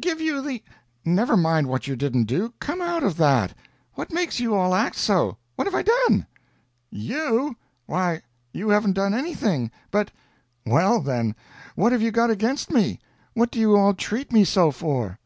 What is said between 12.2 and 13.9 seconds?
against me? What do you